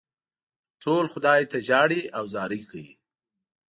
ټول 0.83 1.05
خدای 1.13 1.41
ته 1.51 1.57
ژاړي 1.67 2.01
او 2.17 2.23
زارۍ 2.33 2.61
کوي. 2.69 2.93